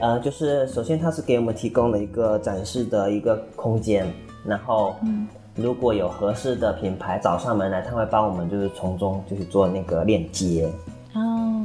[0.00, 4.06] 呃，就是首先他是给我们提供了一个展示的一个空间，
[4.44, 4.94] 然后。
[5.56, 10.72] 如果有合适的品牌找上门来，他会帮我们就是从中就是做那个链接
[11.12, 11.60] 哦，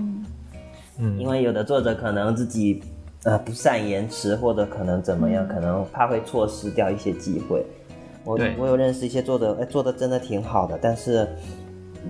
[0.98, 2.84] 嗯，因为有的作者可能自己
[3.24, 7.63] 呃不善言辞，或者可能怎么样，可能怕会错失掉一些机会。
[8.26, 11.26] 我我有认识一些做的，哎，做的真的挺好的，但是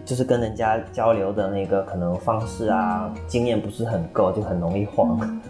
[0.05, 5.19] 就是跟人家交流的那个可能方式啊，经验不是很够，就很容易慌。
[5.21, 5.41] 嗯。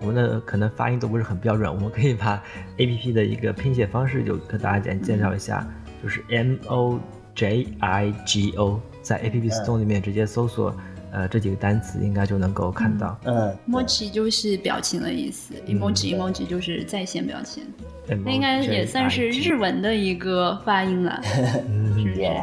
[0.00, 2.42] 我们的可能发音都不是很标准，我们可以把
[2.78, 5.66] A P P 的一个拼写方式就跟大家简介绍一下，
[6.02, 7.00] 就是 M O
[7.34, 10.74] J I G O，在 A P P Store 里面直接搜索，
[11.10, 13.18] 呃，这几个单词应该就能够看到。
[13.24, 17.64] 嗯，Emoji 就是表情的意思，Emoji Emoji 就是在线表情，
[18.06, 22.36] 那应该也算是日文的一个发音了， 是不是？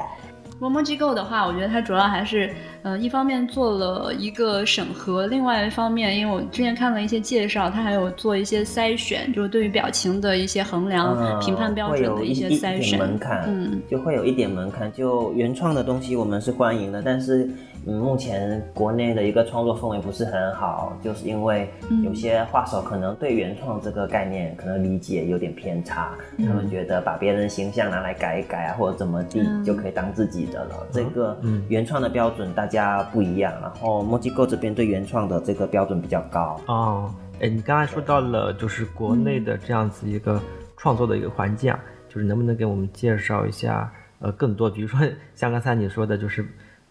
[0.65, 2.49] 摸摸机构的话，我觉得它主要还是，
[2.82, 12.97] 呃，一方面做了一个审核，另外一方面，因为我之前看了一些介绍，它还有做一些筛选，就是对于表情的一些衡量、评判标准的一些筛选。
[12.97, 14.91] 门槛，嗯，就会有一点门槛。
[14.91, 17.47] 就原创的东西，我们是欢迎的，但是。
[17.88, 21.69] 嗯，目前国内的一个创作氛围不是很好，就是因为
[22.04, 30.88] 有些画手可能对原创这个概念可能理解有点偏差，他们觉得把别人形象拿来改一改啊，或者怎么地就可以当自己的了。
[30.91, 36.60] 这个原创的标准大家不一样，然后墨迹构这边对原创的这个标准比较高。
[36.65, 40.41] 哦，哎，你刚才说到了就是国内的这样子一个
[40.76, 41.72] 创作的一个环境，
[42.09, 44.99] 就是能不能给我们介绍一下呃更多，比如说
[45.36, 46.43] 像刚才你说的，就是。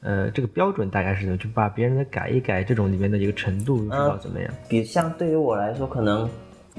[0.05, 1.39] 呃，这个标准大概是怎么？
[1.39, 4.51] 就把别人的改一改，这种里面的一个程度不知道怎么样？
[4.69, 6.29] 比像对于我来说，可能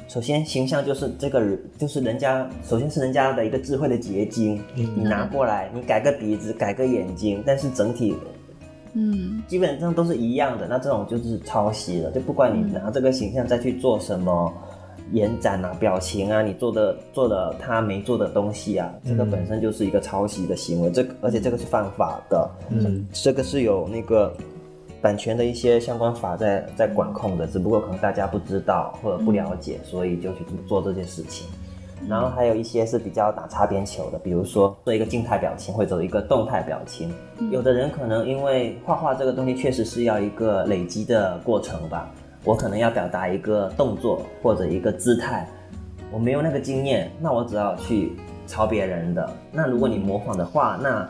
[0.07, 8.15] 首先形象就是这个人，就是人家，首先是人家的一个智慧的结晶，你拿过来，你改个鼻子，改个眼睛，但是整体，
[8.93, 14.53] 嗯，基本上都是一样的，那这种就是抄袭了，就不管你拿这个形象再去做什么。
[15.11, 24.33] 延展啊，表情啊，你做的做的他没做的东西啊，这个本身就是一个抄袭的行为，这而且这个是犯法的，嗯，这个是有那个
[25.01, 31.47] 版权的一些相关法在在管控的，只不过可能大家不知道或者不了解，所以就去做这件事情。
[32.09, 37.11] 然后还有一些是比较打擦边球的，比如说做一个静态表情或者一个动态表情，
[37.51, 42.11] 有的人可能因为画画这个东西确实是要一个累积的过程吧。
[42.45, 45.47] 我可能要表达一个动作或者一个姿态，
[46.11, 48.15] 我没有那个经验，那我只要去
[48.45, 49.29] 抄别人的。
[49.51, 51.09] 那如果你模仿的话，那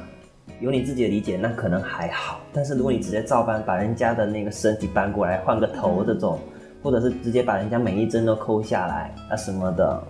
[0.62, 2.40] 有你自己的理解，那可能还好。
[2.54, 6.40] 但是如果你直接照搬，把人家的那个身体搬过来，换个头这种，
[6.82, 10.04] 或者是直接把人家每一帧都抠下来啊什么的，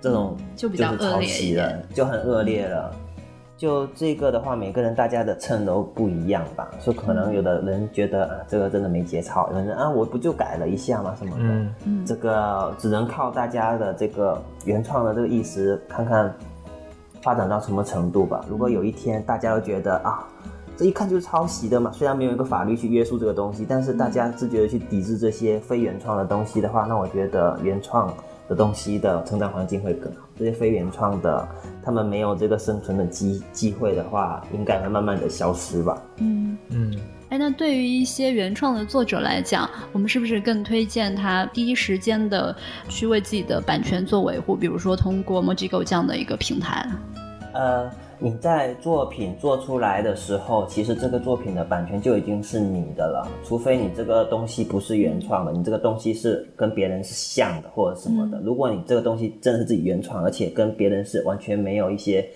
[0.00, 2.90] 这种就比较抄袭了，就很恶劣了。
[3.56, 11.14] 就这个的话，每个人大家的秤都不一样吧，所以可能有的人觉得啊，这个真的没节操；有人啊，我不就改了一下吗？
[11.18, 11.42] 什么的，
[11.84, 16.30] 嗯，这个只能靠大家的这个原创的这个意识，看看
[17.22, 18.44] 发展到什么程度吧。
[18.46, 20.28] 如果有一天大家都觉得啊，
[20.76, 28.12] 这一看就是抄袭的嘛，虽然没有一个法律去约束这个东西，但是大家自觉的去抵制这些非原创的东西的话，那我觉得原创。
[28.48, 30.22] 的东西的成长环境会更好。
[30.38, 31.48] 这些非原创的，
[31.82, 36.02] 他们没有这个生存的机机会的话，应该会慢慢的消失吧。
[36.18, 36.98] 嗯嗯。
[37.28, 42.54] 哎，那对于一些原创的作者来讲，我们是不是更推荐他第一时间的
[42.88, 44.54] 去为自己的版权做维护？
[44.54, 46.88] 比如说通过 Mojigo 这样的一个平台？
[47.52, 47.90] 呃。
[48.18, 58.40] 你在作品做出来的时候，其实这个作品的版权就已经是你的了，除非你这个东西不是原创的，你这个东西是跟别人是像的或者什么的。
[58.40, 62.26] 如果你这个东西真的是自己原创，而且跟别人是完全没有一些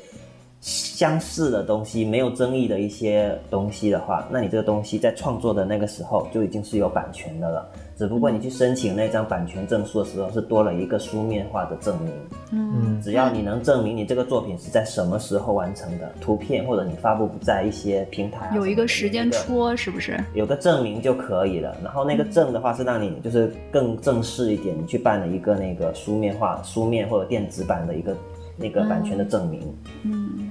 [0.60, 7.66] 相似的东西、没有争议的一些东西的话，那你这个东西在创作的那个时候就已经是有版权的了。
[7.96, 12.12] 只不过你去申请那张版权证书的时候，是多了一个书面化的证明。
[12.52, 20.18] 嗯，只要你能证明你这个作品是在什么时候完成的，图片或者你发布在一些平台，有一个时间戳，是不是？
[20.34, 21.76] 有个证明就可以了。
[21.82, 28.16] 然后那个证的话是让你就是更正式一点，你去办了一个那个书面化、书面或者电子版的一个
[28.56, 29.60] 那个版权的证明。
[30.04, 30.49] 嗯，对。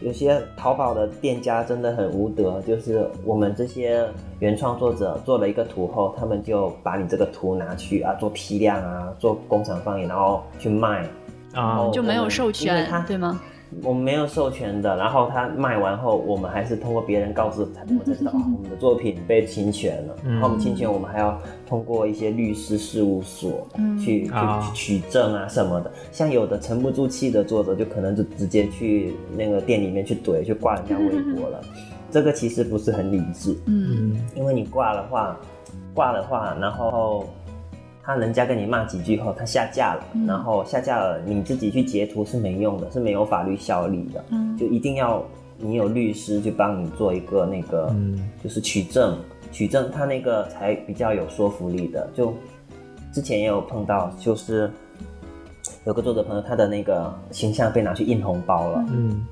[0.00, 4.06] 有些淘宝的店家真的很无德，就是我们这些
[4.40, 11.08] 原创作者做了一个图后，他们就把你这个图拿去啊做批量啊，做工厂放映，然后去卖，
[11.54, 13.40] 啊就没有授权，对吗？
[13.82, 20.14] 我们没有授权的，然后他卖完后，我们还是通过别人告知，我们才知道啊，我们的作品被侵权了。
[20.24, 21.36] 然后我们侵权，我们还要
[21.66, 23.66] 通过一些律师事务所
[23.98, 24.32] 去去
[24.74, 25.90] 取证啊什么的。
[26.12, 31.60] 像有的沉不住气的作者，就可能就直接去那个店里面去怼，去挂人家微博了。
[32.12, 35.36] 这个其实不是很理智，嗯，因为你挂的话，
[35.92, 37.26] 挂的话，然后。
[38.04, 44.22] 他人家跟你骂几句后，他下架了，然后下架了，你自己去截图是没用的，是没有法律效力的，
[44.58, 45.24] 就一定要
[45.56, 47.90] 你有律师去帮你做一个那个，
[48.42, 49.16] 就是取证，
[49.50, 52.06] 取证他那个才比较有说服力的。
[52.14, 52.34] 就
[53.10, 54.70] 之前也有碰到，就是
[55.86, 59.26] 有个作者朋友，他的那个形象被拿去印红包了，嗯，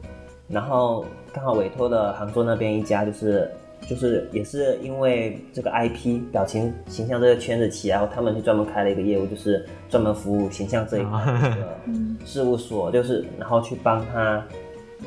[0.49, 3.51] 然后刚好委托了杭州那边一家就是。
[3.93, 11.69] 就是也是因为这个 IP 表情形象这个圈子起来后，他们就专门开了一个业务，就是专门服务形象这一块的
[12.25, 14.43] 事务所，就是然后去帮他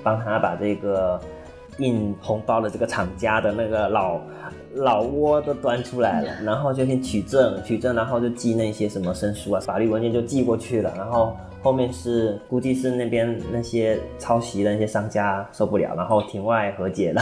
[0.03, 1.19] 帮他把这个
[1.79, 4.21] 印红包的这个厂家的那个老
[4.75, 17.21] 老窝都端出来了，然后就先取证取证，然后就寄那些什么申诉啊、法律文件就寄过去了，然后后面是估计是那边那些抄袭的那些商家受不了，然后庭外和解了。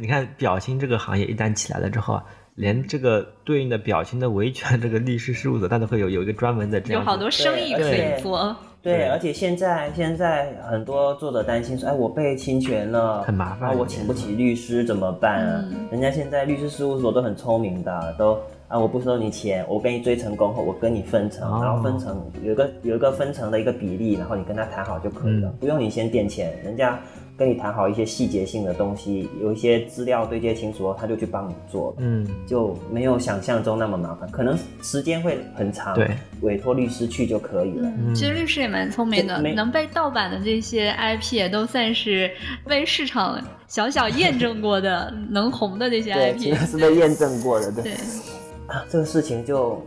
[0.00, 2.24] 你看表情这个行业一旦起来了之后啊，
[2.54, 7.02] 连这个对应的表情的维权这个律师事务所，它都会有有一个专门的这样。
[7.02, 8.56] 有好多生意可以做。
[8.82, 15.64] 对，而且现在现在很多作者担心说，哎，我被侵权了，很麻烦，我请不起律师怎么办啊？
[15.90, 26.98] 人家现在律师事务所都很聪明的，都啊，我不收你钱，我给你追成功后，我跟你分成，然后分成有个有一个分成的一个比例，然后你跟他谈好就可以了，不用你先垫钱，人家。
[27.40, 36.10] 跟你谈好一些细节性的东西，有一些资料对接清楚，他就去帮你做，嗯，就没有想象中那么麻烦，可能时间会很长，对，
[36.42, 37.90] 委托律师去就可以了。
[38.14, 42.30] 其实律师也蛮聪明的，能被盗版的这些 IP 也都算是
[42.66, 47.92] 被市场小小验证过的，能红的这些 IP，是被验证过的，对。
[48.66, 49.82] 啊，这个事情就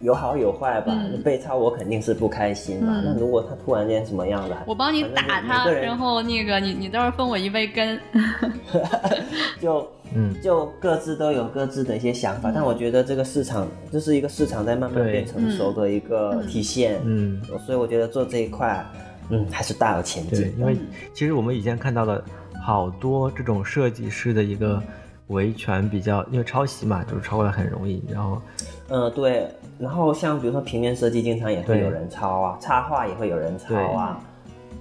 [0.00, 0.94] 有好有坏吧。
[1.24, 3.02] 被抄我肯定是不开心嘛。
[3.04, 7.98] 那如果他突然间什么样的，我帮你打他，然后那个你你到时候分我一杯羹。
[9.60, 17.00] 就嗯，就各自都有各自的一些想法，但我觉得这个市场这是一个市场在慢慢变成熟的一个体现。
[17.04, 18.84] 嗯，所以我觉得做这一块，
[19.30, 20.52] 嗯，还是大有前景。
[20.58, 20.76] 因为
[21.12, 22.24] 其实我们以前看到了
[22.62, 24.82] 好多这种设计师的一个。
[25.28, 28.02] 维权比较，因为抄袭嘛，就是抄过来很容易。
[28.10, 28.40] 然后，
[28.88, 29.46] 嗯，对。
[29.78, 34.20] 然后像比如说平面设计，经常也会有人抄啊；插画也会有人抄啊。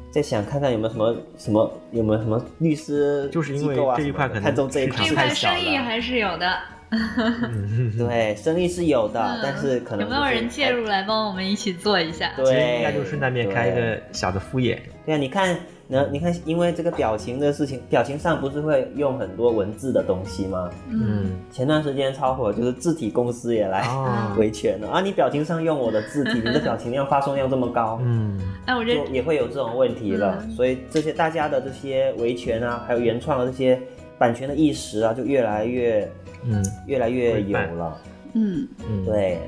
[0.10, 5.56] 在想看看有没有什么什么有没有什么律师就是因为这一块可能看中这一块太小了。
[5.56, 6.58] 生意还是有的。
[7.98, 12.32] 对，生意是有的，但是可能有没有人介入来帮我们一起做一下？
[12.38, 14.82] 对，应该就顺带便开一个小的副业。
[15.06, 15.58] 对啊，你看。
[15.90, 20.70] 那你看，因为这个表情的事情，表情上不是会用很多文字的东西吗？
[20.90, 23.88] 嗯，前段时间超火，就是字体公司也来
[24.38, 25.00] 维权了啊！
[25.00, 30.46] 你表情上用我的字体，你的表情量发送量这么高， 嗯，哎，我觉得也会有这种问题了。
[30.50, 33.80] 所以这些大家的这些维权啊，还有原创的这些
[34.18, 36.06] 版权的意识啊，就越来越，
[36.44, 38.02] 嗯，越来越有了。
[38.34, 39.40] 嗯嗯，对，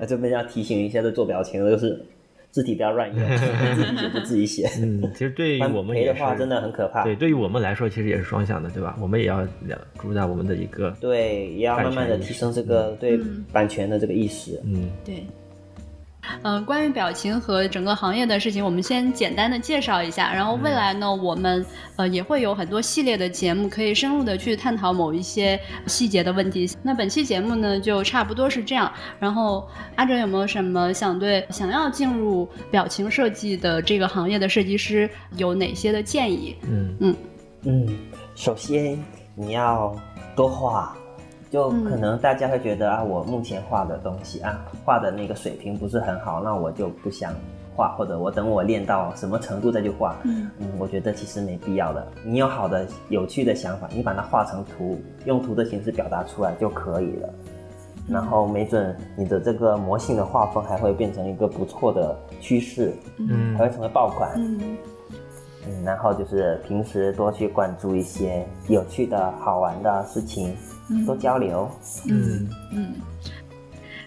[0.00, 2.04] 那这边要提醒一下，这做表情的就是。
[2.50, 4.66] 字体不要乱用， 自己写就自己写。
[4.80, 7.04] 嗯，其实对于我们赔的话，真的很可怕。
[7.04, 8.96] 对，对于我们来说，其实也是双向的，对吧？
[9.02, 9.46] 我们也要
[9.98, 13.20] 主打我们的一个对，也要慢慢的提升这个对
[13.52, 14.58] 版权的这个意识。
[14.64, 15.16] 嗯，对。
[15.16, 15.26] 嗯，
[16.66, 20.32] 关于表情和整个行业的事情，我们先简单的介绍一下。
[20.32, 21.64] 然后未来呢，我们
[21.96, 26.68] 呃也会有很多系列的节目，可以深入的去探讨某一些细节的问题。
[26.82, 28.92] 那本期节目呢，就差不多是这样。
[29.18, 29.66] 然后
[29.96, 36.56] 阿哲有没有什么想对想要进入表情设计的这个行业的设计师有哪些的建议？
[36.62, 37.16] 嗯嗯
[37.62, 37.98] 嗯，
[38.34, 39.02] 首先
[39.36, 39.94] 你要
[40.34, 40.97] 多画。
[41.50, 47.32] 就可能大家会觉得啊，我目前画的东西啊，画的那个水平不是很好，那我就不想
[47.74, 50.16] 画，或者我等我练到什么程度再去画。
[50.24, 52.06] 嗯，我觉得其实没必要的。
[52.22, 57.28] 你有好的、有趣的想法，你把它画成图，用图的形式表达出来就可以了。
[58.06, 64.32] 然后没准你的这个魔性的画风还会变成一个不错的趋势，嗯，还会成为爆款。
[64.36, 64.76] 嗯，
[65.66, 70.56] 嗯，然后就是平时多去关注一些有趣的好玩的事情。
[71.06, 71.70] 多交流，
[72.06, 72.48] 嗯。
[72.72, 72.94] 嗯，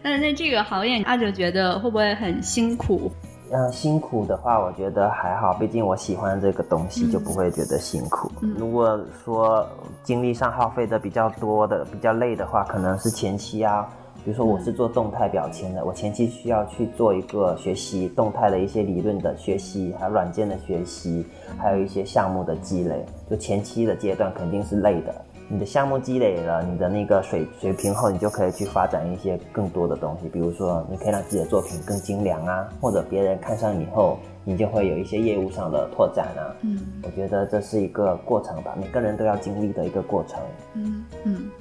[0.02, 3.12] 那那这个行业，阿哲觉得会不会很辛苦？
[3.54, 8.32] 嗯，辛苦的话，我觉得还好，毕竟我喜欢这个东西，就不会觉得辛苦。
[8.58, 9.68] 如果说
[10.04, 13.86] 精力上耗费的比较多的、比较累的话，可能是前期啊，
[14.24, 21.26] 比如说我是做动态表情的，我前期需要去做一个学习动态的一些理论的学习，还有软件的学习，
[21.58, 25.14] 还有一些项目的积累，就前期的阶段肯定是累的。
[25.52, 30.30] 你的项目积累了你的那个水水平后，你就可以去发展一些更多的东西。
[30.30, 36.56] 比如说，你可以让自己的作品更精良啊，或者别人看上你后，你就会有一些业务上的拓展啊。
[36.62, 40.40] 嗯，我觉得这是一个过程吧，每个人都要经历的一个过程。
[40.76, 41.52] 嗯嗯。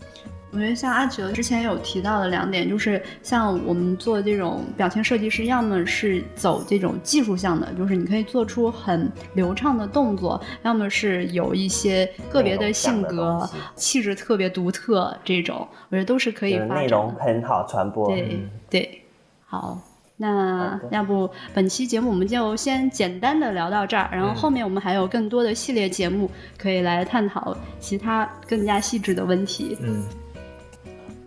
[0.53, 16.77] 我觉得像阿哲之前有提到的两点，就是像我们做这种表情设计师，要么是走这种技术向的，就是你可以做出很流畅的动作；要么是有一些个别的性格、气质特别独特这种，我觉得都是可以发展。
[16.77, 18.09] 内容很好传播。
[18.09, 19.03] 对对，
[19.47, 19.79] 好，
[20.17, 26.29] 那要不本期节目我们就先简单的聊到这儿，然后后面我们还有更多的系列节目
[26.59, 29.79] 可以来探讨其他更加细致的问题。
[29.81, 30.03] 嗯。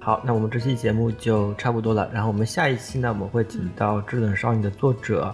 [0.03, 2.09] 好，那我们这期节目就差不多了。
[2.11, 5.33] 然后我们下一期呢，我们会请到《制冷少女》的作者，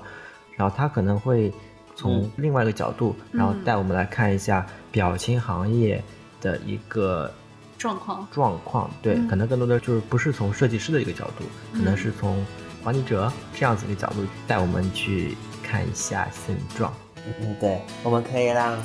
[0.55, 1.51] 然后他可能会
[1.95, 5.99] 从另外一个角度，然后带我们来看一下表情行业
[6.39, 7.32] 的一个
[7.80, 8.28] 状况。
[8.32, 12.45] 状况对，可能更多的就是不是从设计师的一个角度，可能是从
[12.84, 16.93] 管理者这样子一个角度带我们去看一下现状。
[17.15, 18.78] 嗯，对，我们可以让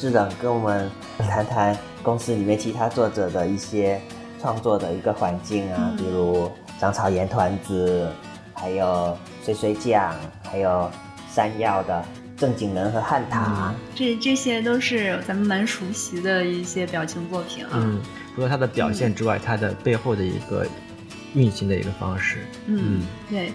[0.00, 4.00] 智冷跟我们谈谈公司里面其他作者的一些。
[4.42, 8.10] 创作的一个环境啊，比如长草盐团子，
[8.52, 10.12] 还有水水酱，
[10.42, 10.90] 还有
[11.32, 12.04] 山药的
[12.36, 17.70] 正经人和汉塔，这这些都是咱们蛮熟悉的一些表情作品啊。
[17.74, 18.00] 嗯，
[18.34, 20.66] 除了它的表现之外，它的背后的一个
[21.34, 22.38] 运行的一个方式。
[22.66, 23.52] 嗯，对。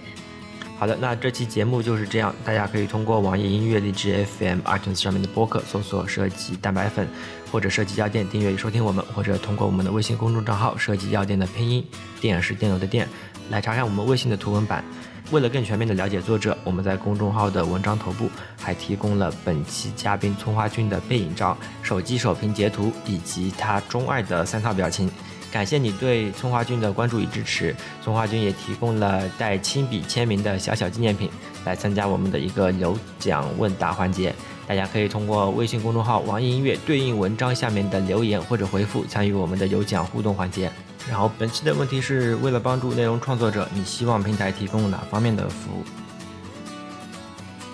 [0.78, 2.32] 好的，那这期节目就是这样。
[2.44, 7.08] 大家可以通过网易音乐、荔枝 FM、iTunes 上面的播客搜索“设计蛋白粉”
[7.50, 11.84] 或者“设计药店”订阅与收听我们，或者通过我们的微信公众账号“设计药店”的拼音
[12.22, 13.08] “电”是电流的“电”
[13.50, 14.84] 来查看我们微信的图文版。
[15.32, 25.10] 为了更全面的了解作者，我们在公众号的文章头部还提供了本期嘉宾葱花君的背影照、手机首屏截图以及他钟爱的三套表情。
[25.50, 27.74] 感谢你对葱花君的关注与支持。
[28.02, 31.30] 葱花君也提供了带亲笔签名的小小纪念品，
[31.64, 34.34] 来参加我们的一个有奖问答环节。
[34.66, 40.70] 大家可以通过微信公众号“网易音乐”对应文章下面的留言或者回复，参与我们的有奖互动环节。
[41.08, 45.82] 然后本期的问题是为了帮助内容创作者，你希望平台提供哪方面的服务？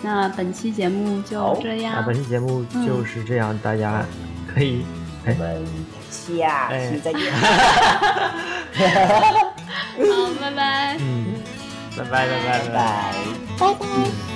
[0.03, 1.95] 那本期节目就这样。
[1.97, 4.05] 那本期节目就是这样，大家
[4.47, 4.85] 可以。
[5.27, 5.65] 我们
[6.15, 7.21] 下期再见。
[9.99, 10.11] 好，
[10.41, 10.97] 拜拜。
[11.01, 11.35] 嗯，
[11.97, 12.69] 拜拜拜拜拜拜
[13.59, 14.34] 拜拜。